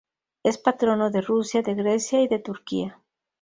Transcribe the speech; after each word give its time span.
Es 0.41 0.57
Patrono 0.57 1.11
de 1.11 1.21
Rusia, 1.21 1.61
de 1.61 1.75
Grecia 1.75 2.21
y 2.21 2.27
de 2.27 2.39
Turquía. 2.39 2.99